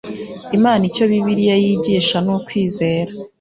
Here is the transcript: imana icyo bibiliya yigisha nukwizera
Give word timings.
imana 0.57 0.81
icyo 0.89 1.03
bibiliya 1.11 1.55
yigisha 1.63 2.17
nukwizera 2.25 3.11